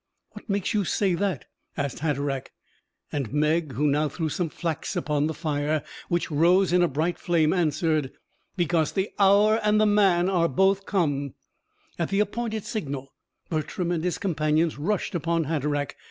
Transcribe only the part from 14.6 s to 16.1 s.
rushed upon Hatteraick.